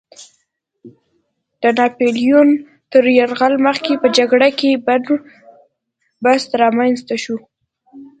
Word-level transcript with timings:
د 1.61 1.63
ناپیلیون 1.77 2.49
تر 2.91 3.03
یرغل 3.17 3.53
مخکې 3.65 3.93
په 4.01 4.07
جګړه 4.17 4.49
کې 4.59 4.71
بن 4.85 5.01
بست 6.23 6.49
رامنځته 6.61 7.15
شو. 7.23 7.37